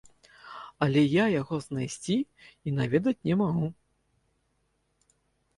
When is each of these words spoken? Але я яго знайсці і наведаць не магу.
Але 0.85 1.03
я 1.03 1.25
яго 1.41 1.59
знайсці 1.67 2.15
і 2.71 2.73
наведаць 2.79 3.23
не 3.31 3.35
магу. 3.43 3.65